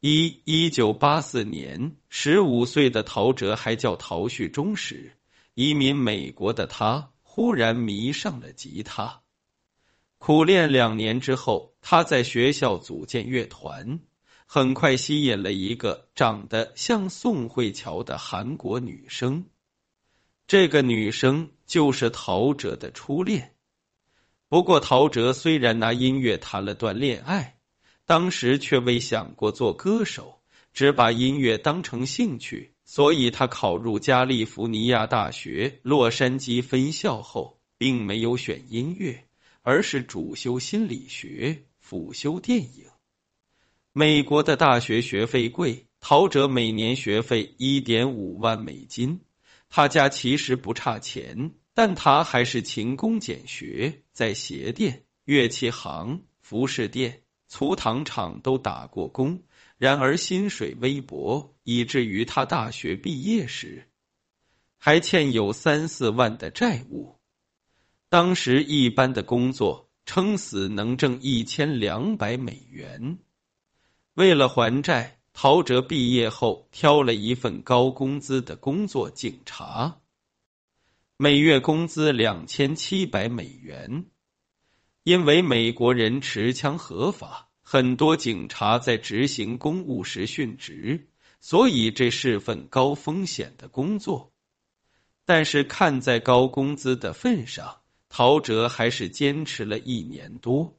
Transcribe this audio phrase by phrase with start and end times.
[0.00, 5.12] 一一九八四年，十五岁的陶喆还叫陶旭中时，
[5.54, 9.22] 移民美国的他忽然迷上了吉他。
[10.18, 14.00] 苦练两年之后，他在学校组建乐团，
[14.44, 19.46] 很快吸引了一个长得像宋慧乔的韩国女生。
[20.46, 23.54] 这个女生就是陶喆的初恋。
[24.48, 27.55] 不过，陶喆虽然拿音乐谈了段恋爱，
[28.06, 30.40] 当时却未想过做歌手，
[30.72, 32.72] 只把音乐当成兴趣。
[32.84, 39.24] 所以他考入加利福尼亚大学洛杉矶分校后，并没有选音乐。
[39.68, 42.84] 而是主修心理学，辅修电影。
[43.92, 49.18] 美国的大学学费贵，陶喆每年学费一点五万美金。
[49.68, 59.42] 他家其实不差钱，但他还是勤工俭学，在鞋店、乐器行、服饰店、粗糖厂都打过工。
[59.78, 63.88] 然而薪水微薄，以至于他大学毕业时
[64.78, 67.16] 还欠有三四万的债务。
[68.08, 73.18] 当时一般的工作撑死能挣一千两百美元。
[74.14, 80.00] 为了还债，陶喆毕业后挑了一份高工资的工作——警察，
[81.18, 84.06] 每月工资两千七百美元。
[85.06, 91.06] 因为美国人持枪合法，很多警察在执行公务时殉职，
[91.38, 94.32] 所以这是份高风险的工作。
[95.24, 97.82] 但是看在高工资的份上。
[98.08, 100.76] 陶喆还是坚持了一年多。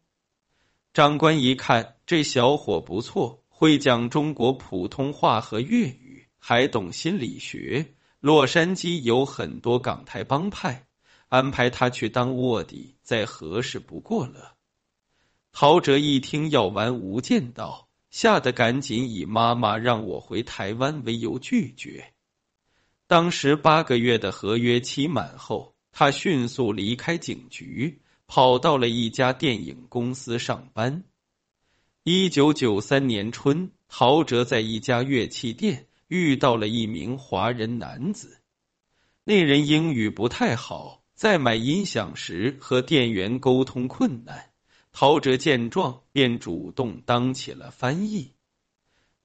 [0.94, 7.94] 长官一看这小伙不错，会讲中国普通话和粤语，还懂心理学。
[8.20, 10.86] 洛杉矶有很多港台帮派，
[11.30, 14.56] 安排他去当卧底，再合适不过了。
[15.54, 22.14] 陶喆一听要玩无间道，吓得赶紧以妈妈让我回台湾为由拒绝。
[23.08, 25.74] 当时八个月的合约期满后。
[26.00, 31.04] 他迅速离开警局，跑到了一家电影公司上班。
[32.04, 38.38] 一九九三年春，陶喆在一家乐器店遇到了一名华人男子。
[39.23, 44.52] 那人英语不太好，在买音响时和店员沟通困难。
[44.92, 48.33] 陶喆见状，便主动当起了翻译。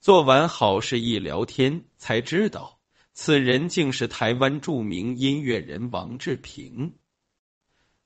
[0.01, 2.79] 做完好事一聊天，才知道。
[3.13, 6.95] 此人竟是台湾著名音乐人王志平。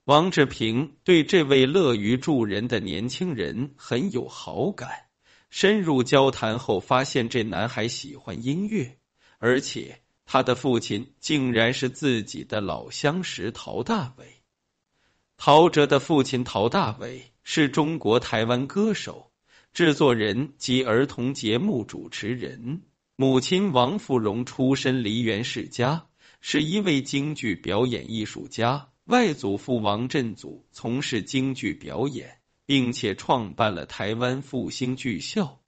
[0.03, 5.06] 王志平对这位乐于助人的年轻人很有好感。
[5.48, 8.98] 深入交谈后，发现这男孩喜欢音乐，
[9.38, 14.26] 而且他的父亲竟然是自己的老相识陶大伟。
[15.38, 19.31] 陶喆的父亲陶大伟是中国台湾歌手、
[19.72, 22.82] 制作人及儿童节目主持人。
[23.15, 26.06] 母亲王富荣出身梨园世家，
[26.41, 28.88] 是一位京剧表演艺术家。
[29.04, 35.60] 外祖父王振祖从事京剧表演，并且创办了台湾复兴剧校。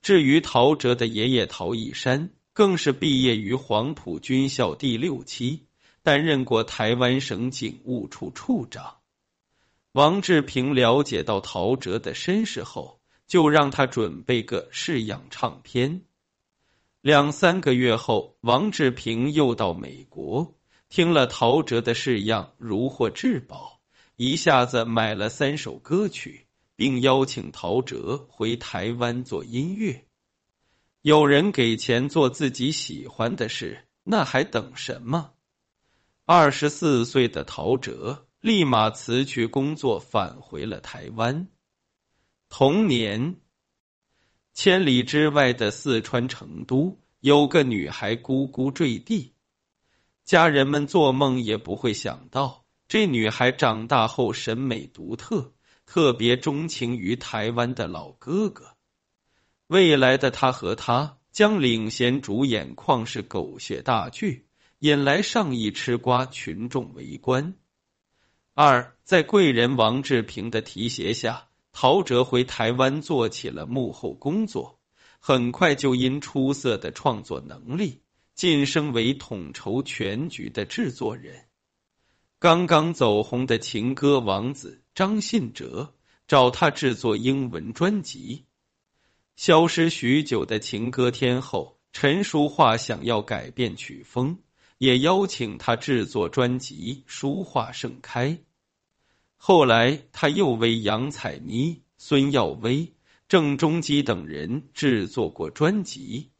[0.00, 5.68] 至于陶喆的爷爷陶一山，更是毕业于黄埔军校第六期，
[6.02, 8.96] 担任过台湾省警务处处长。
[9.92, 12.98] 王志平了解到陶喆的身世后，
[13.28, 16.02] 就让他准备个试样唱片。
[17.00, 20.56] 两三个月后，王志平又到美国，
[20.88, 23.78] 听了陶喆的式样，如获至宝，
[24.16, 30.07] 一下子买了三首歌曲，并邀请陶喆回台湾做音乐。
[31.02, 35.32] 有人给钱做自己喜欢的事，那还等什么？
[36.24, 41.48] 二十四岁的陶喆立马辞去工作，返回了台湾。
[42.48, 43.36] 同年。
[44.54, 49.32] 千里之外的四川成都，有个女孩咕咕坠地。
[50.24, 55.52] 家人们做梦也不会想到，这女孩长大后审美独特，
[55.86, 58.77] 特别钟情于台湾的老哥哥。
[59.68, 64.46] 未来的他和她将领衔主演旷世狗血大剧，
[64.78, 67.54] 引来上亿吃瓜群众围观。
[68.54, 71.44] 二，在贵人王志平的提携下。
[71.70, 74.80] 陶喆回台湾做起了幕后工作，
[75.20, 78.02] 很快就因出色的创作能力
[78.34, 81.44] 晋升为统筹全局的制作人。
[82.40, 85.94] 刚刚走红的情歌王子张信哲
[86.26, 88.46] 找他制作英文专辑。
[89.38, 94.38] 消失许久的情歌天后陈淑桦想要改变曲风，
[94.78, 98.30] 也邀请他制作专辑《书画盛开》。
[99.36, 102.92] 后来，他又为杨采妮、孙耀威
[103.28, 106.30] 郑中基等人制作过专辑。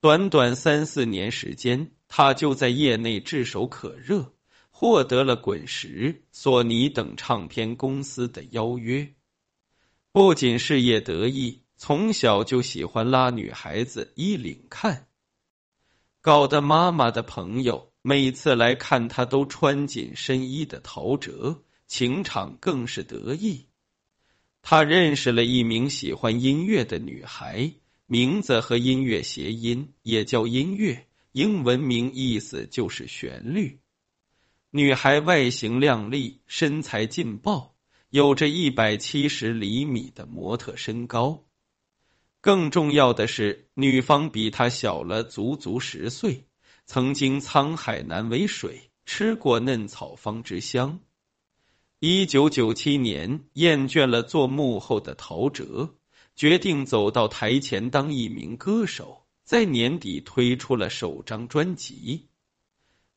[0.00, 4.32] 短短三四年时间，他就在业内炙手可热，
[4.70, 9.06] 获得了滚石、索尼等唱片公司的邀约。
[10.12, 15.08] 不仅事业得意，从小就喜欢拉女孩子衣领看，
[16.22, 23.66] 搞得妈妈的朋友每次来看他都穿紧身衣的陶喆，情场更是得意。
[24.62, 27.74] 他认识了一名喜欢音乐的女孩，
[28.06, 33.80] 名字和音乐谐音，也叫音乐，英文名意思就是旋律。
[34.70, 37.76] 女孩外形靓丽，身材劲爆，
[38.08, 41.45] 有着一百七十厘米的模特身高。
[42.46, 46.44] 更重要的是，女方比他小了足足十岁，
[46.84, 51.00] 曾经沧海难为水，吃过嫩草方知香。
[51.98, 55.96] 一九九七年，厌倦了做幕后的陶喆，
[56.36, 59.26] 决定走到台前当一名歌手。
[59.42, 62.28] 在年底推出了首张专辑，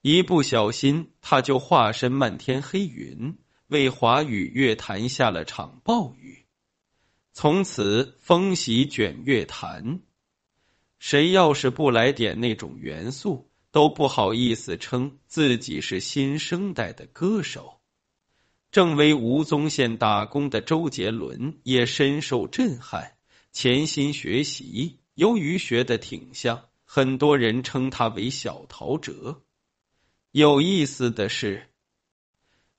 [0.02, 3.38] 一不小心他就化身漫天黑云，
[3.68, 6.19] 为华语乐坛下了场暴雨。
[7.42, 10.02] 从此风席卷乐坛，
[11.00, 17.80] 谁要是不来点那种元素，都不好意思称自己是新生代的歌手。
[18.72, 23.14] 正为吴宗宪打工的周杰伦也深受震撼，
[23.54, 25.00] 潜心学习。
[25.14, 29.44] 由于学的挺像，很多人称他为“小陶喆”。
[30.34, 31.69] 有意思的是，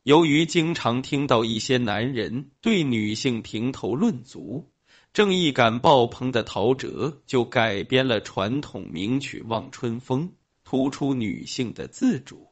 [0.03, 4.73] 由于经常听到一些男人对女性评头论足，
[5.13, 10.29] 正义感爆棚的陶喆就改编了传统名曲《望春风》，
[10.65, 12.49] 突出女性的自主。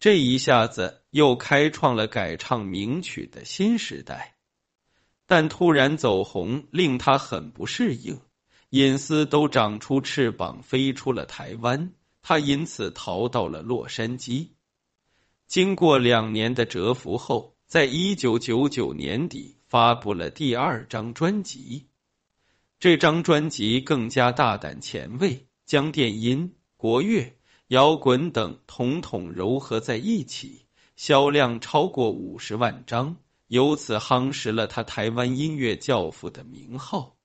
[0.00, 4.34] 这一下子又开创了改唱名曲的新时代，
[5.26, 8.20] 但突然走红令他很不适应，
[8.70, 14.48] 隐私都长出翅膀飞出了台湾，他因此逃到了洛杉矶。
[15.48, 21.86] 经过两年的蛰伏后，在一九九九年底发布了第二张专辑。
[22.78, 27.34] 这张专辑更加大胆前卫，将电音、国乐。
[27.68, 30.66] 摇滚等统统糅合在一起，
[30.96, 33.16] 销量超过五十万张，
[33.46, 37.16] 由此夯实了他台湾音乐教父的名号。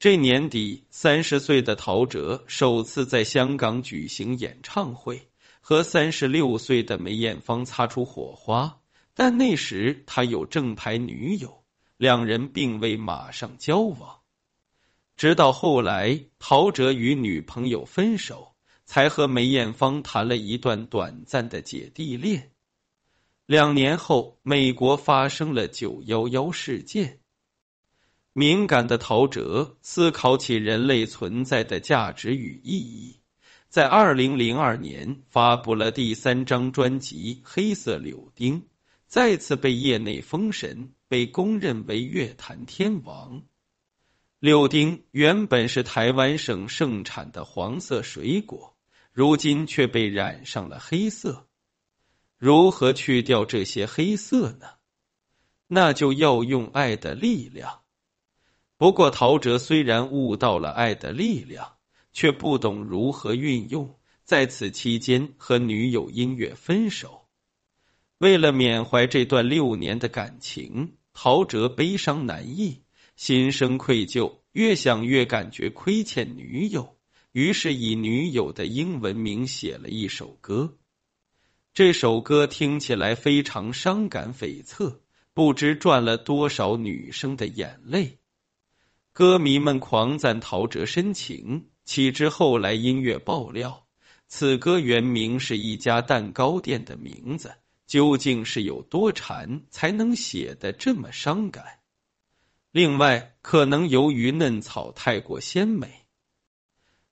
[0.00, 5.28] 这年底，三十岁的陶喆首次在香港举行演唱会，
[5.66, 8.82] 和三十六岁的梅艳芳擦出火花，
[9.14, 11.64] 但那时他有正牌女友，
[11.96, 14.20] 两人并未马上交往。
[15.16, 18.50] 直到后来，陶喆与女朋友分手。
[18.86, 22.50] 才和梅艳芳谈了一段短暂的姐弟恋。
[23.46, 27.20] 两年后，美国发生了九幺幺事件。
[28.34, 33.20] 敏感的陶喆思考起人类存在的价值与意义，
[33.74, 38.60] 在二零零二年发布了第三张专辑《黑色柳丁》，
[39.08, 43.42] 再次被业内封神，被公认为乐坛天王。
[44.38, 48.76] 柳丁原本是台湾省盛产的黄色水果。
[49.12, 51.48] 如今却被染上了黑色，
[52.38, 54.68] 如何去掉这些黑色呢？
[55.66, 57.80] 那就要用爱的力量。
[58.76, 61.73] 不过陶喆虽然悟到了爱的力量，
[62.14, 67.26] 却不懂如何运用，在此期间和女友音乐分手。
[68.16, 72.82] 为了缅怀这段六年的感情，陶喆悲伤难抑，
[73.16, 76.96] 心生愧疚，越想越感觉亏欠女友。
[77.32, 80.78] 于是以女友的英文名写了一首歌，
[81.74, 85.00] 这首歌听起来非常伤感悱恻，
[85.34, 88.20] 不知赚了多少女生的眼泪。
[89.12, 93.86] 歌迷们狂赞陶喆深情，岂知后来音乐爆料，
[94.26, 97.54] 此歌原名是一家蛋糕店的名字。
[97.86, 101.80] 究竟是有多馋，才能写的这么伤感？
[102.72, 106.06] 另外，可能由于嫩草太过鲜美。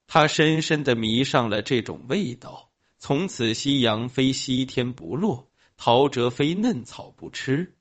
[0.06, 7.76] 他深深的迷上了这种味道，从此夕阳非西天不落，陶喆非嫩草不吃。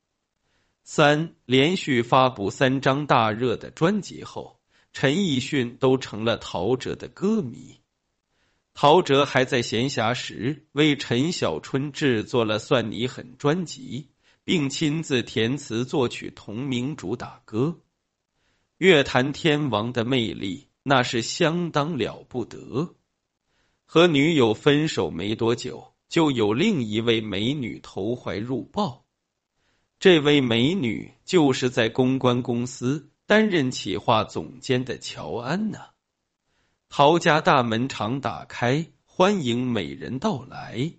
[0.83, 4.59] 三连续发布三张大热的专辑后，
[4.93, 7.79] 陈奕迅都成了陶喆的歌迷。
[8.73, 14.09] 陶喆还在闲暇时为陈小春制作了《算你狠》专辑，
[14.43, 17.79] 并亲自填词作曲同名主打歌。
[18.77, 20.67] 乐坛天王的魅力。
[20.83, 22.95] 那是相当了不得。
[23.85, 29.05] 和女友分手没多久，就有另一位美女投怀入抱。
[29.99, 35.91] 这位美女就是在公关公司担任企划总监的乔安娜。
[36.89, 40.91] 陶家大门常打开，欢迎美人到来。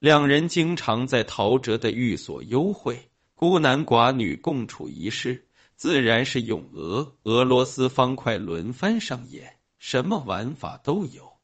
[0.00, 11.34] 两人经常在陶喆的寓所幽会，孤男寡女共处一室，自然是咏俄、俄罗斯方块轮番上演，什么玩法都有。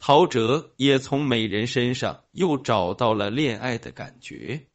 [0.00, 4.66] 陶喆也从美人身上又找到了恋爱的感觉。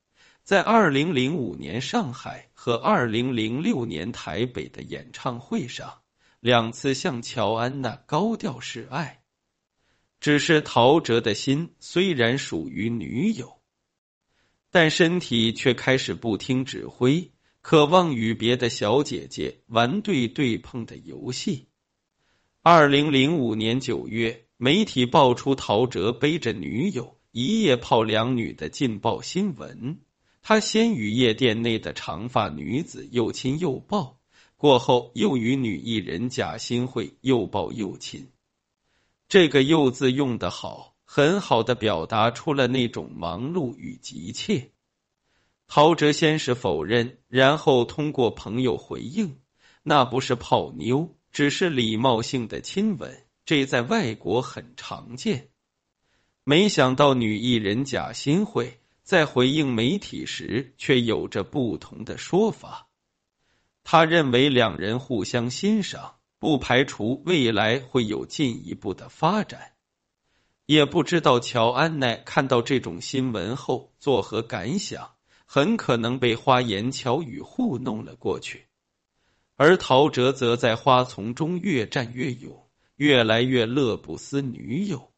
[0.52, 6.02] 在二零零五年上海和二零零六年台北的演唱会上，
[6.42, 9.24] 两次向乔安娜高调示爱。
[10.20, 13.62] 只是陶喆的心虽然属于女友，
[14.72, 17.32] 但身体却开始不听指挥，
[17.62, 21.70] 渴望与别的小姐姐玩对对碰的游戏。
[22.62, 30.02] 二零零五年九月，媒体爆出陶喆背着女友一夜泡两女的劲爆新闻。
[30.42, 34.18] 他先与夜店内的长发女子又亲又抱，
[34.58, 38.30] 过后又与女艺人贾新慧又抱又亲。
[39.30, 44.72] 这个“又”字用得好，很好的表达出了那种忙碌与急切。
[45.68, 49.38] 陶喆先是否认，然后通过朋友回应
[49.84, 55.48] ：“那不是泡妞，只是礼貌性的亲吻，这在外国很常见。”
[56.44, 58.81] 没想到女艺人贾新慧。
[59.04, 62.88] 在回应媒体时，却有着不同的说法。
[63.84, 69.74] 他认为两人互相欣赏，不排除未来会有进一步的发展。
[70.68, 75.16] 也不知道乔安娜看到这种新闻后作何感想，
[75.46, 78.68] 很可能被花言巧语糊弄了过去。
[79.56, 85.12] 而陶喆则在花丛中越战越勇，越来越乐不思女友。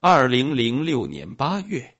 [0.00, 1.95] 二零零六年八月。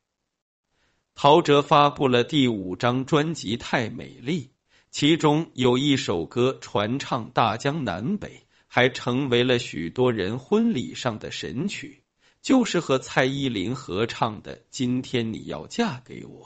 [1.18, 4.42] 陶喆发布了第五张专辑《太美丽》，
[4.90, 12.02] 其中有一首歌传唱大江南北，还成为了许多人婚礼上的神曲，
[12.42, 16.44] 就是和蔡依林合唱的《今天你要嫁给我》。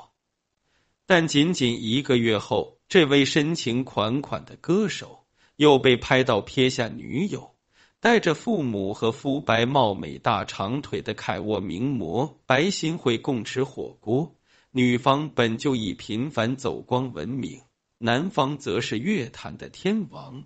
[1.04, 5.24] 但仅仅一个月后，这位深情款款的歌手
[5.56, 7.56] 又被拍到撇下女友，
[7.98, 14.36] 带着父母和肤白貌美大长腿的凯沃名模白新会共吃火锅。
[14.72, 17.60] 女方本就以频繁走光闻名，
[17.98, 20.44] 男方则是乐坛的天王，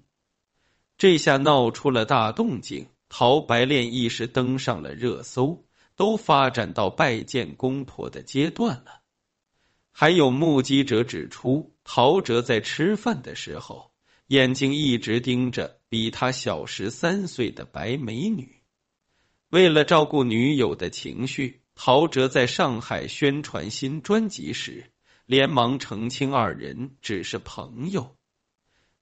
[0.96, 2.88] 这下闹出了大动静。
[3.10, 9.02] 陶白恋一时登上了热搜，都发展到拜见公婆的阶段了。
[9.92, 13.92] 还有目击者指出，陶喆在吃饭的时候，
[14.28, 18.62] 眼睛一直盯着比他小十三岁的白美女，
[19.50, 21.60] 为了照顾女友的情绪。
[21.74, 24.92] 陶喆在上海宣传新专辑时，
[25.26, 28.16] 连忙澄清二人只是朋友。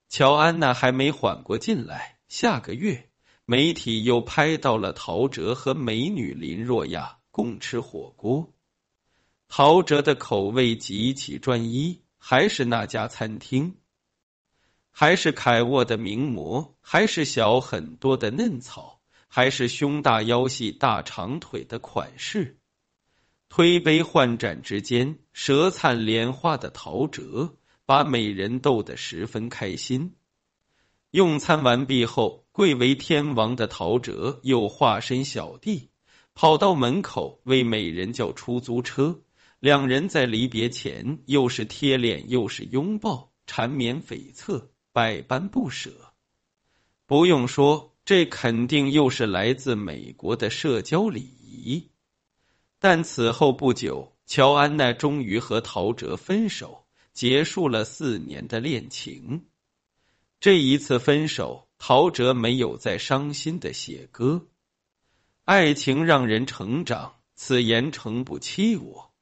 [0.09, 3.09] 乔安娜还没缓过劲来，下个月
[3.45, 8.53] 媒体又拍到了陶喆和美女林若亚共吃火锅。
[9.47, 13.75] 陶喆的口味极其专一，还是那家餐厅，
[14.91, 22.57] 还是凯沃的名模，还是小很多的嫩草，还是胸大腰细大长腿的款式。
[23.55, 27.51] 推杯换盏之间，舌灿莲花的陶喆
[27.85, 30.15] 把美人逗得十分开心。
[31.11, 35.91] 用餐完毕后，贵为天王的陶喆又化身小弟，
[36.33, 39.21] 跑到门口为美人叫出租车。
[39.59, 45.91] 两人在离别前又是贴脸又是拥抱，缠绵悱恻，百般不舍。
[47.05, 51.91] 不用说，这肯定又是来自美国的社交礼仪。
[52.85, 59.45] 但此后不久，乔安娜终于和陶喆分手，结束了四年的恋情。
[60.41, 64.47] 这一次分手，陶喆没有再伤心的写歌。
[65.45, 69.13] 爱情让人成长，此言诚不欺我。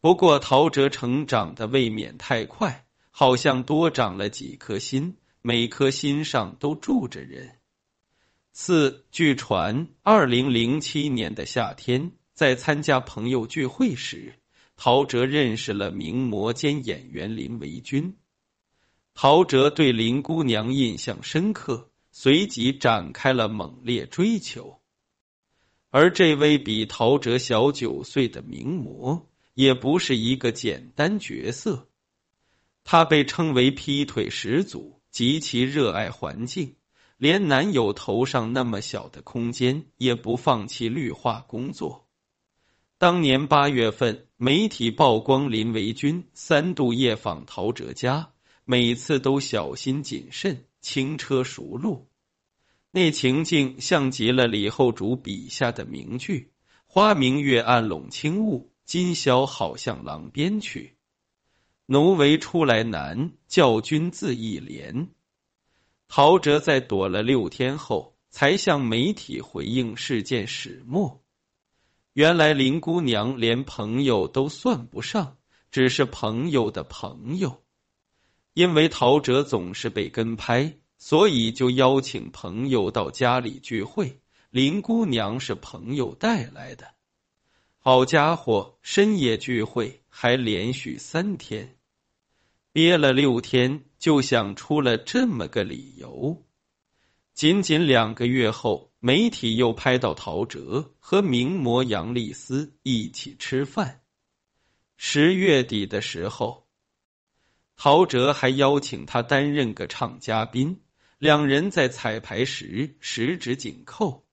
[0.00, 7.60] 不过，陶喆成长的未免太快，好像多长了几颗心，每颗心上都住着人。
[8.52, 12.10] 四，据传，二零零七年的夏天。
[12.42, 14.34] 在参加朋友聚会时，
[14.74, 18.16] 陶喆认识了名模兼演员林维君。
[19.14, 24.80] 陶喆对林姑娘印象深刻，随即展开了猛烈追求。
[25.90, 31.86] 而这位比陶喆小九岁的名模，也不是一个简单角色。
[32.82, 36.74] 她被称为劈腿始祖，极其热爱环境，
[37.18, 42.08] 连男友头上那么小的空间也不放弃绿化工作。
[43.02, 48.30] 当年八月份，媒体曝光林维军三度夜访陶喆家，
[48.64, 52.06] 每次都小心谨慎、轻车熟路。
[52.92, 56.52] 那情境像极了李后主笔下的名句
[56.86, 60.96] ：“花明月暗笼轻雾，今宵好向郎边去。
[61.86, 65.08] 奴为出来难，教君自意怜。”
[66.06, 71.21] 陶喆在躲了六天后，才向媒体回应事件始末。
[72.12, 75.36] 原来林姑娘连朋友都算不上，
[75.70, 77.62] 只是朋友的朋友。
[78.54, 80.78] 因为陶喆总是被跟拍。
[81.04, 86.94] 所以就邀请朋友到家里聚会，林姑娘是朋友带来的。
[87.80, 91.76] 好家伙，深夜聚会还连续三天，
[92.70, 96.44] 憋了六天就想出了这么个理由。
[97.34, 104.02] 仅仅两个月后，媒体又拍到陶喆和名模杨丽丝一起吃饭。
[104.96, 106.66] 十月底的时候，
[107.76, 110.80] 陶喆还邀请她担任个唱嘉宾。
[111.18, 114.26] 两人在彩排时十指紧扣。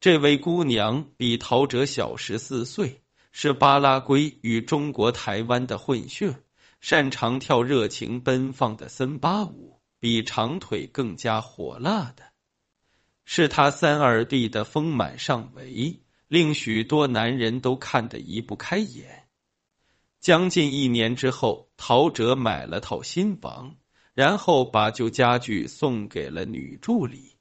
[0.00, 3.02] 这位姑娘比陶喆小十四岁，
[3.32, 6.36] 是巴拉圭与中国台湾的混血，
[6.80, 9.73] 擅长跳热情奔放的森巴舞，
[10.04, 12.24] 比长腿更加火辣的。
[13.24, 19.24] 是他三二弟的丰满上围，令许多男人都看得移不开眼。
[20.20, 23.76] 将近一年之后，陶喆买了套新房。
[24.12, 27.36] 然后把旧家具送给了女助理。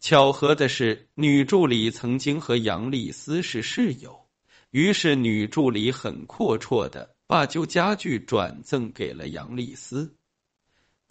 [0.00, 4.28] 巧合的是，女助理曾经和杨丽丝是室友，
[4.70, 10.16] 于是女助理很阔绰的把旧家具转赠给了杨丽丝。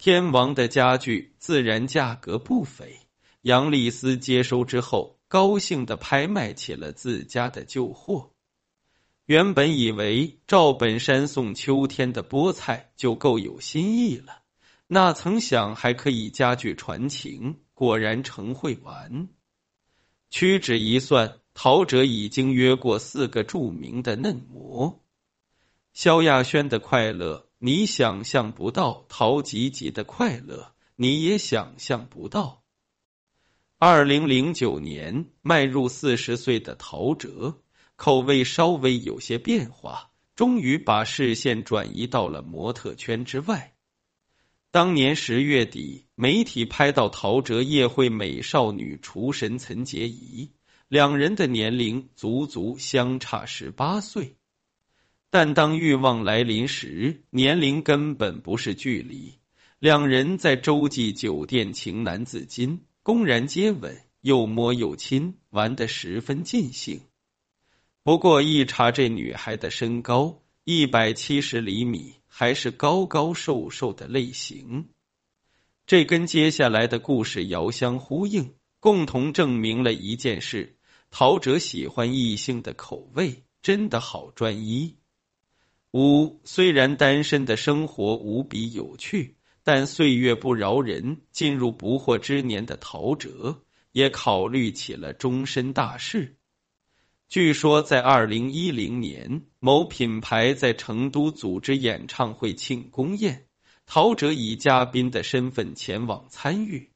[0.05, 2.99] 天王的家具自然价格不菲，
[3.41, 8.31] 杨丽丝接收之后，高兴的拍卖起了自家的旧货。
[9.25, 14.41] 原本以为赵本山送秋天的菠菜就够有新意了。
[14.87, 19.29] 那曾想还可以家具传情，果然成会玩。
[20.29, 25.01] 屈指一算，陶喆已经约过四个著名的嫩模。
[25.93, 32.61] 萧亚轩的快乐你想象不到，陶吉吉的快乐你也想象不到。
[33.77, 37.61] 二零零九年，迈入四十岁的陶喆，
[37.95, 43.73] 口味稍微有些变化，终于把视线转移到了模特圈之外。
[44.69, 50.51] 当年十月底，媒体拍到陶喆夜会美少女厨神岑洁仪，
[50.89, 54.35] 两人的年龄足足相差十八岁。
[55.33, 59.39] 但当欲望来临时，年龄根本不是距离。
[59.79, 67.01] 两人在洲际酒店情难自禁，公然接吻，又摸又亲，玩得十分尽兴。
[68.03, 72.13] 不过一查这女孩的身高，一百七十厘米。
[72.27, 74.89] 还是高高瘦瘦的类型，
[75.87, 80.77] 这跟接下来的故事遥相呼应，共同证明了一件事：
[81.09, 84.95] 陶喆喜欢异性的口味真的好专一。
[85.93, 96.35] 五虽然单身的生活无比有趣，但岁月不饶人，进入不惑之年的陶喆也考虑起了终身大事。
[97.29, 103.45] 据说，在二零一零年，某品牌在成都组织演唱会庆功宴，
[103.85, 106.89] 陶喆以嘉宾的身份前往参与，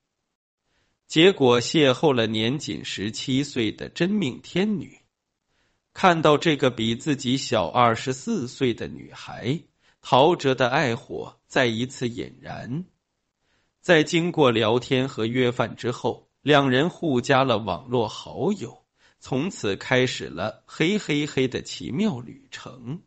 [1.08, 4.98] 结果邂逅了年仅十七岁的真命天女。
[6.00, 9.64] 看到这个比自己小二十四岁的女孩，
[10.00, 12.86] 陶喆的爱火再一次引燃。
[13.82, 18.86] 在经过聊天和约饭之后，两人互加了网络好友。
[19.20, 23.02] 从此开始了嘿嘿嘿的奇妙旅程。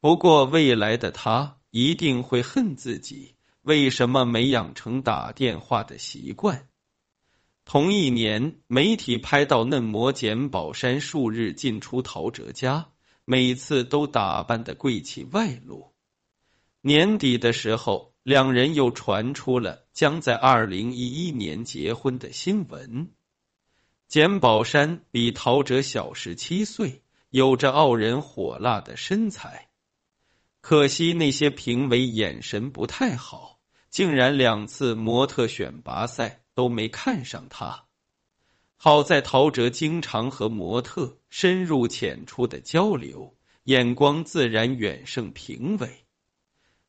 [0.00, 6.66] 不过未来的他一定会恨自己为什么没养成打电话的习惯。
[7.64, 12.88] 同一年，媒体拍到嫩模简宝山数日进出陶喆家，
[13.24, 15.94] 每次都打扮的贵气外露。
[16.80, 23.12] 年底的时候，两人又传出了将在二零一一年结婚的新闻。
[24.08, 29.68] 简宝山比陶喆小十七岁，有着傲人火辣的身材。
[30.60, 37.84] 可惜那些评委眼神不太好，竟然两次模特选拔赛都没看上他。
[38.76, 46.04] 好在陶喆经常和模特深入浅出的交流，眼光自然远胜评委。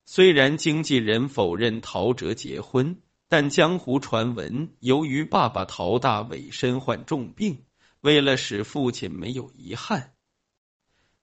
[0.06, 3.02] 虽然经纪人否认陶喆结婚。
[3.30, 7.64] 但江湖传闻，由于爸爸陶大伟身患重病，
[8.00, 10.14] 为了使父亲没有遗憾，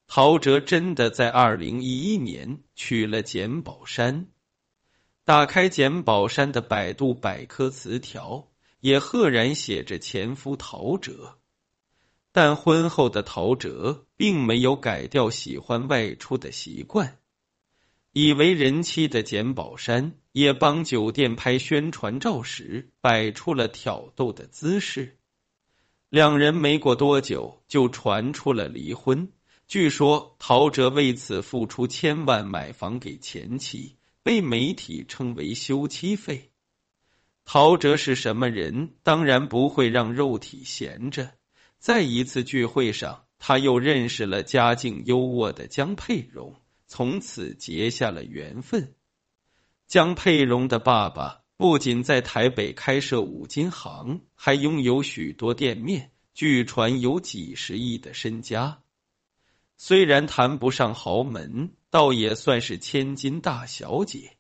[0.09, 4.27] 陶喆真的在二零一一年娶了简宝山。
[5.31, 8.49] 打开简宝山的百度百科词条，
[8.81, 11.37] 也赫然写着前夫陶喆。
[12.33, 17.19] 但婚后的陶喆并没有改掉喜欢外出的习惯。
[18.13, 25.17] 以为人妻的简宝山也帮酒店拍宣传照时摆出了挑逗的姿势。
[26.09, 29.31] 两人没过多久就传出了离婚。
[29.69, 36.51] 据说陶喆为此付出千万买房给前妻，被媒体称为休妻费。
[37.45, 38.91] 陶喆是什么人？
[39.03, 41.33] 当然不会让肉体闲着。
[41.79, 46.55] 在一次聚会上，他又认识了家境优渥的江佩蓉。
[46.93, 48.97] 从此结下了缘分。
[49.87, 58.83] 江佩蓉的爸爸不仅在台北开设五金行，还拥有许多店面，据传有几十亿的身家。
[59.77, 64.37] 虽然谈不上豪门，倒也算是千金大小姐。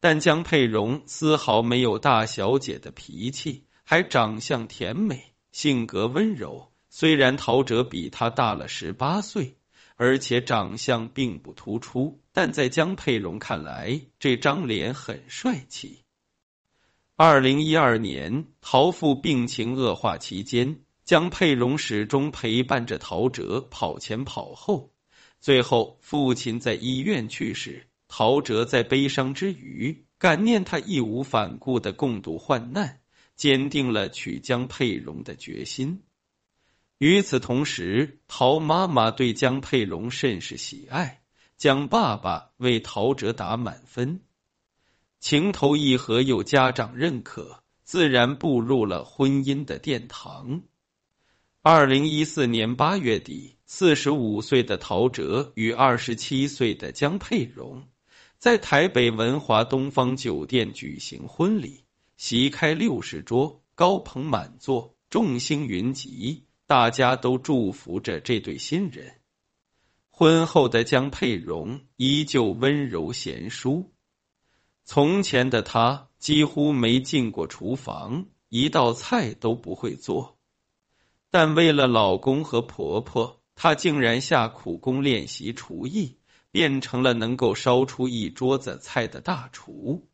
[0.00, 6.72] 但江佩蓉丝毫没有大小姐的脾气，还长相甜美，性格温柔。
[6.88, 9.58] 虽然陶喆比她大了十八岁。
[9.96, 16.02] 而且长相并不突出，但在江佩蓉看来，这张脸很帅气。
[17.14, 24.91] 二零一二年，陶父病情恶化期间，江佩蓉始终陪伴着陶喆跑前跑后。
[25.42, 33.00] 最后，父亲在医院去世，陶喆在悲伤之余，感念他义无反顾的共度患难，
[33.34, 36.04] 坚定了娶江佩蓉的决心。
[36.98, 41.22] 与此同时，陶妈妈对江佩蓉甚是喜爱，
[41.56, 44.20] 江爸爸为陶喆打满分，
[45.18, 50.62] 情投意合又家长认可，自然步入了婚姻的殿堂。
[51.62, 57.88] 二零一四年八月底，四十五岁的陶喆与二十七岁的江佩蓉
[58.36, 61.86] 在台北文华东方酒店举行婚礼，
[62.18, 66.44] 席开六十桌，高朋满座，众星云集。
[66.66, 69.10] 大家都祝福着这对新人。
[70.10, 73.90] 婚后的江佩蓉依旧温柔贤淑。
[74.84, 80.36] 从前的她几乎没进过厨房，一道菜都不会做。
[81.30, 86.16] 但为了老公和婆婆，他竟然下苦功练习厨艺，
[86.50, 90.08] 变成了能够烧出一桌子菜的大厨。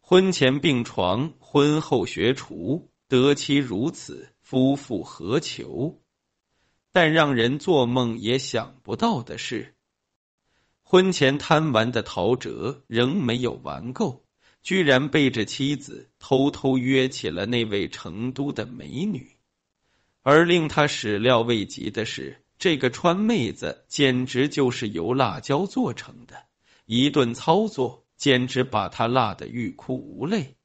[0.00, 4.28] 婚前病床，婚后学厨，得妻如此。
[4.40, 6.00] 夫复何求？
[6.92, 9.74] 但让人做梦也想不到的是，
[10.84, 14.24] 婚前贪玩的陶喆仍没有玩够，
[14.62, 19.32] 居然背着妻子偷偷约起了那位成都的美女。
[20.22, 26.44] 而令他始料未及的是，这个川妹子简直就是由辣椒做成的，
[26.84, 30.56] 一顿操作简直把他辣得欲哭无泪。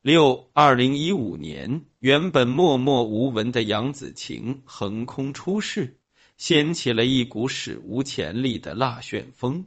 [0.00, 5.98] 六二零一五年，原本默默无闻的杨子晴横空出世，
[6.38, 9.66] 掀起了一股史无前例的辣旋风。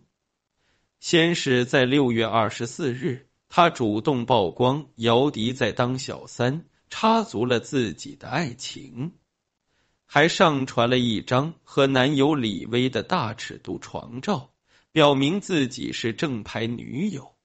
[0.99, 9.13] 先是在六月二十四日，她主动曝光姚笛在当小三，插足了自己的爱情，
[10.06, 14.52] 还上传了一张和男友李威的大尺度床照，
[14.91, 17.36] 表明自己是正牌女友。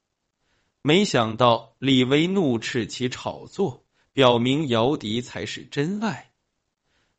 [0.83, 6.31] 没想到李威怒斥其炒作，表明姚笛才是真爱。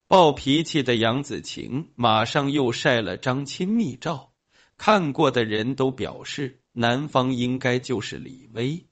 [0.08, 4.34] 暴脾气的杨子晴马上又晒了张亲密照，
[4.78, 8.88] 看过的人都表示男方应该就是李威。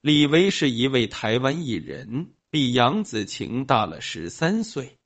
[0.00, 4.99] 李威是一位台湾艺人，比杨子晴大了十三岁。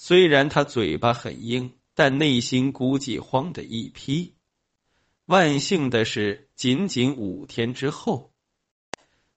[0.00, 4.36] 虽然他嘴巴很硬，但内心估计慌的一批。
[5.26, 8.32] 万幸的是，仅仅五天之后，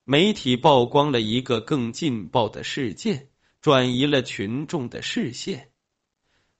[0.03, 5.71] 媒体曝光了一个更劲爆的事件，转移了群众的视线。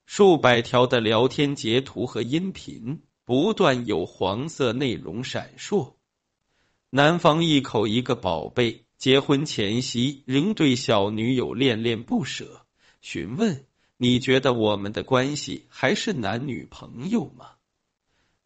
[0.08, 5.94] 数百条的聊天截图和音频不断有黄色内容闪烁。
[6.90, 12.66] 男方一口一个宝贝，结婚前夕仍对小女友恋恋不舍，
[13.00, 13.68] 询问
[14.04, 17.52] ：“你觉得我们的关系还是男女朋友吗？”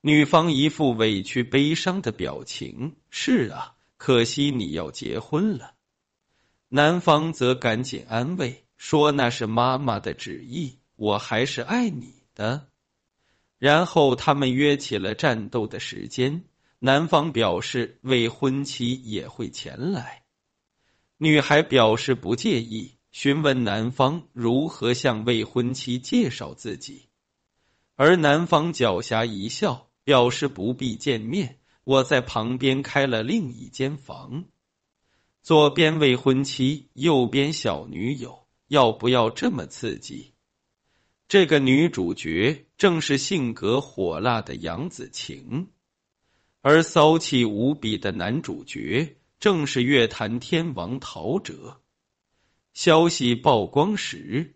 [0.03, 2.97] 女方一副委屈悲伤的表情。
[3.09, 5.75] 是啊，可惜你要结婚了。
[6.67, 12.67] 男方则赶紧安慰说：“那是妈妈的旨意，我还是爱你的。”
[13.57, 16.43] 然后他们约起了战斗的时间。
[16.79, 20.23] 男方表示未婚妻也会前来，
[21.17, 27.07] 女孩表示不介意，询问男方如何向未婚妻介绍自己，
[27.95, 29.87] 而男方狡黠一笑。
[30.03, 34.43] 表示不必见面，我在旁边开了另一间房，
[35.41, 40.33] 左边未婚妻，右边小女友，要不要这么刺激？
[41.29, 45.69] 这个女主角正是性格火辣的杨子晴，
[46.61, 51.79] 而骚气无比的男主角正是乐坛天王陶喆。
[52.75, 54.55] 消息曝光时，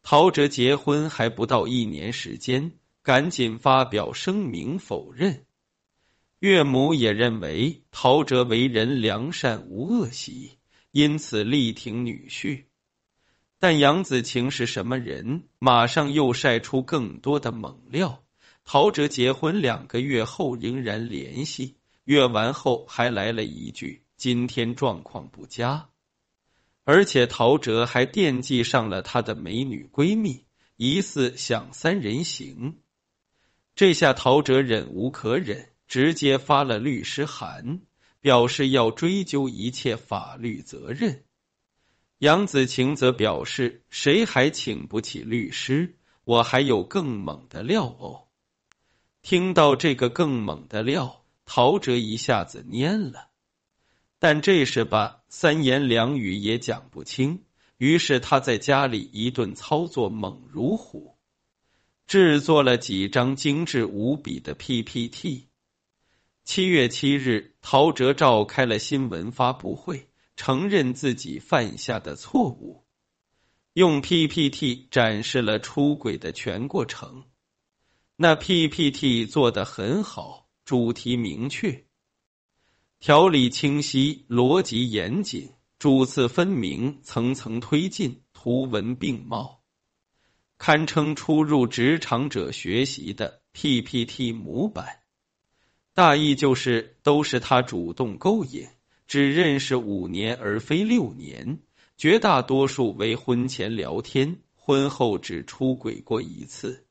[0.00, 2.70] 陶喆结婚还不到一年时间，
[3.02, 5.44] 赶紧发表声明否认。
[6.38, 10.58] 岳母也认为陶喆为人良善无恶习，
[10.92, 12.66] 因此力挺女婿。
[13.58, 15.48] 但杨子晴是什么人？
[15.58, 18.22] 马上又晒出更多的猛料。
[18.62, 25.88] 陶喆结婚两个月后仍然联系，约完后还来了一句：“今天状况不佳。”
[26.84, 30.44] 而且陶喆还惦记上了他的美女闺蜜，
[30.76, 32.78] 疑似想三人行。
[33.74, 37.80] 这下陶喆忍无可忍，直接发了律师函，
[38.20, 41.24] 表示要追究一切法律责任。
[42.18, 45.96] 杨子晴则表示：“谁还请不起律师？
[46.24, 48.28] 我还有更猛的料哦！”
[49.22, 53.29] 听到这个更猛的料，陶喆一下子蔫了。
[54.20, 57.42] 但这事吧，三言两语也讲不清。
[57.78, 61.16] 于是他在家里一顿操作，猛如虎，
[62.06, 65.48] 制作了几张精致无比的 PPT。
[66.44, 70.06] 七月七日，陶喆召开了新闻发布会。
[70.36, 72.86] 承认自己犯下的错误，
[73.74, 77.24] 用 PPT 展示了出轨的全过程。
[78.16, 81.84] 那 PPT 做的很好，主题明确，
[83.00, 89.62] 条理清晰，逻辑严谨，主次分明，层层推进，图文并茂，
[90.58, 94.98] 堪称初入职场者学习的 PPT 模板。
[95.94, 98.68] 大意就是，都是他主动勾引。
[99.06, 101.60] 只认识五年而非六年，
[101.96, 106.86] 绝大多数为婚前聊天，婚后只出轨过一次。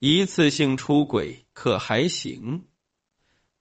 [0.00, 2.64] 一次性出轨可还行？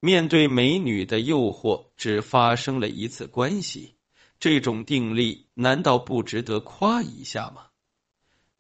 [0.04, 3.94] 面对美女的诱惑，只发生了一次关系，
[4.40, 7.68] 这种定力难道不值得夸一下吗？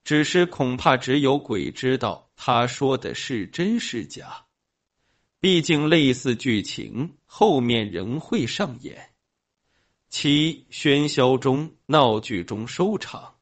[0.03, 4.45] 只是恐怕只有鬼知道他说的是真是假。
[5.39, 9.09] 毕竟类似剧情后面仍会上演，
[10.09, 13.37] 七喧嚣中、闹剧中收场，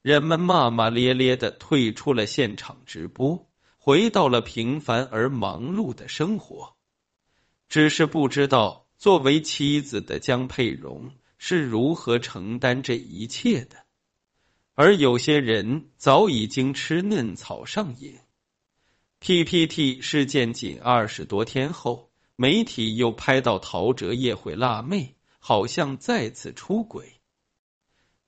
[0.00, 6.74] 人们骂骂咧咧的退出了现场直播，回到了平凡而忙碌的生活。
[7.72, 13.86] 只是不知道作为妻子的江佩蓉是如何承担这一切的，
[14.74, 18.18] 而有些人早已经吃嫩草上瘾。
[19.20, 27.22] PPT 事件仅二十多天后，媒体又拍到陶喆夜会辣妹，好像再次出轨。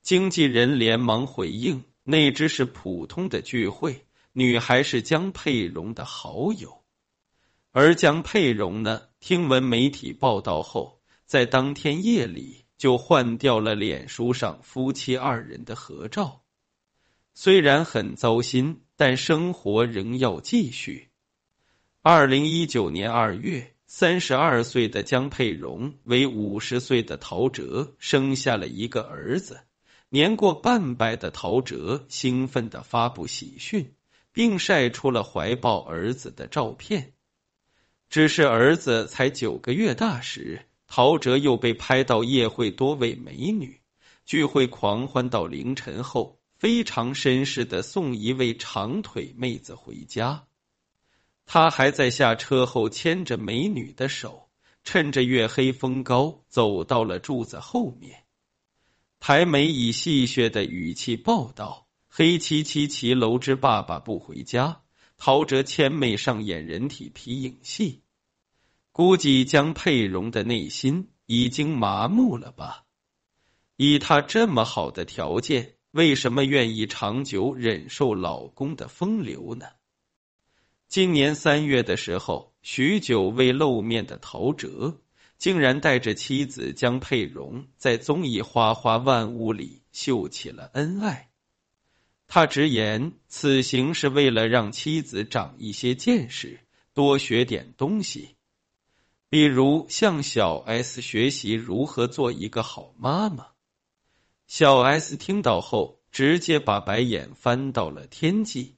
[0.01, 6.83] 经纪人连忙回应，那只是普通的聚会，女孩是江佩蓉的好友。
[7.73, 16.43] 而江佩蓉呢，听闻媒体报道后，在当天夜里就换掉了脸书上夫妻二人的合照。
[17.33, 18.83] 虽然很糟心。
[18.97, 21.09] 但生活仍要继续。
[22.03, 29.63] 二零一九年二月，三十二岁的江佩蓉为五十岁的陶喆生下了一个儿子。
[30.11, 33.95] 年过半百的陶喆兴奋的发布喜讯，
[34.33, 37.14] 并晒出了怀抱儿子的照片。
[38.15, 43.81] 只是儿子才九个月大时，陶喆又被拍到夜会多位美女
[44.25, 46.39] 聚会狂欢到凌晨后。
[46.55, 50.45] 非常绅士的送一位长腿妹子回家，
[51.45, 54.49] 他还在下车后牵着美女的手，
[54.85, 58.23] 趁着月黑风高走到了柱子后面。
[59.19, 64.83] 台媒以戏谑的语气报道：“黑漆漆骑楼之爸爸不回家，
[65.17, 68.03] 陶喆牵妹上演人体皮影戏。”
[68.97, 72.85] 估计江佩蓉的内心已经麻木了吧？
[73.75, 75.75] 以她这么好的条件。
[75.91, 79.67] 为什么愿意长久忍受老公的风流呢？
[80.87, 85.01] 今年三月的时候，许久未露面的陶喆
[85.39, 91.31] 竟然带着妻子江佩蓉在综艺《花花万物》里秀起了恩爱。
[92.29, 96.61] 他直言，此行是为了让妻子长一些见识，
[96.93, 98.37] 多学点东西，
[99.35, 103.49] 比如向小 S 学习如何做一个好妈妈。
[104.47, 108.77] 小 S 听到后，直接把白眼翻到了天际。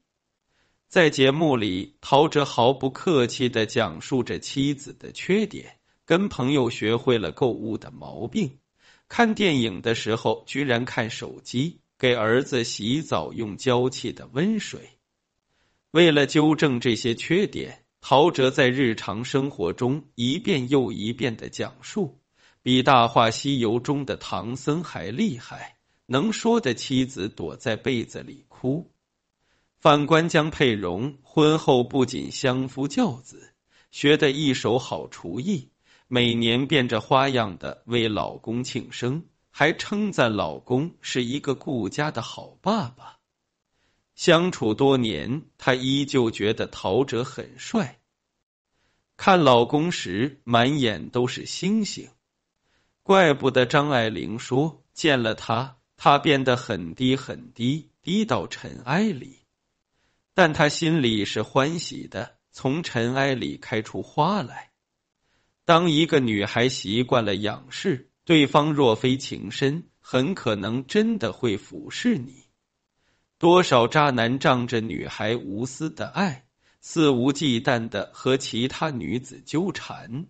[0.88, 8.58] 在节目里，陶喆毫不客气的讲述着妻子的缺点，跟朋友学会了购物的毛病，
[9.08, 14.80] 看电影的时候居然看手机，给儿子洗澡用娇气的温水。
[15.90, 22.20] 为了纠正这些缺点，陶喆在日常生活中一遍又一遍的讲述，
[22.62, 28.92] 比《大话西游》中的唐僧还厉害，能说的妻子躲在被子里哭。
[29.80, 33.54] 反观江佩蓉，婚后不仅相夫教子，
[33.90, 35.72] 学得一手好厨艺，
[36.06, 43.15] 每年变着花样的为老公庆生，还称赞老公是一个顾家的好爸爸。
[44.16, 48.00] 相处多年，她依旧觉得陶喆很帅。
[49.18, 52.08] 看老公时，满眼都是星星，
[53.02, 59.40] 怪不得张爱玲说见了他，他变得很低很低，低到尘埃里。
[60.32, 64.70] 但他心里是欢喜的，从尘埃里开出花来。
[65.66, 72.45] 当一个女孩习惯了仰视对方，若非情深，很可能真的会俯视你。
[73.38, 76.46] 多少渣男仗着女孩无私的爱，
[76.80, 80.26] 肆无忌惮的和其他女子纠缠。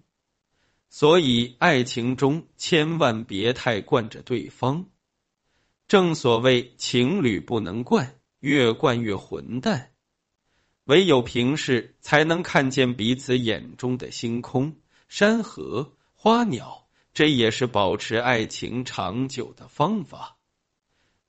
[0.89, 4.87] 所以，爱情中千万别太惯着对方。
[5.87, 9.93] 正所谓，情侣不能惯，越惯越混蛋。
[10.87, 16.89] 唯有平视，才能看见彼此眼中的星空、山河、花鸟。
[17.13, 20.36] 这也是保持爱情长久的方法。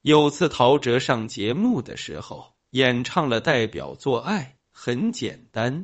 [0.07, 5.83] 有次陶喆上节目的时候，演唱了代表作《爱很简单》，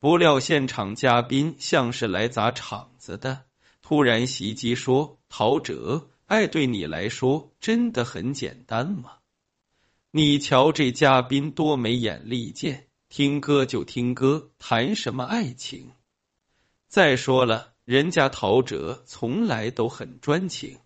[0.00, 3.44] 不料现场嘉宾像是来砸场子的，
[3.80, 9.18] 突然袭击说：“陶喆，爱对你来说真的很简单吗？”
[10.10, 15.92] 你瞧，这嘉宾多没眼力见，听歌就听歌，谈什么爱情？
[16.88, 20.80] 再说了，人家陶喆从来都很专情，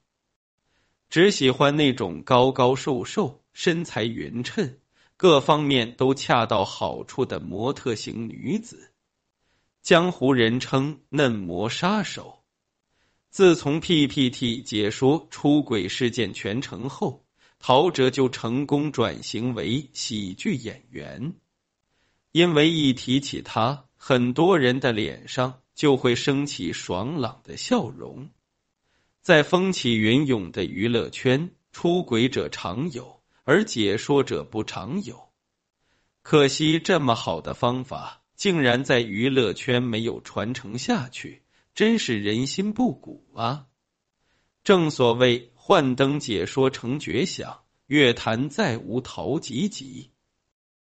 [1.08, 4.78] 只喜欢那种高高瘦瘦、身材匀称、
[5.16, 8.92] 各方面都恰到好处的模特型女子，
[9.82, 12.40] 江湖人称“嫩模杀手”。
[13.30, 17.22] 自从 PPT 解说出轨事件全程后。
[17.58, 21.32] 陶喆就成功转型为喜剧演员，
[22.30, 28.28] 因为一提起他，很多人的脸上就会升起爽朗的笑容。
[29.26, 35.30] 在风起云涌的娱乐圈，出轨者常有，而解说者不常有。
[36.22, 41.42] 可惜这么好的方法，竟然在娱乐圈没有传承下去，
[41.74, 43.66] 真是人心不古啊！
[44.62, 45.50] 正所谓。
[45.56, 50.12] 幻灯解说成绝响，乐坛再无陶吉吉。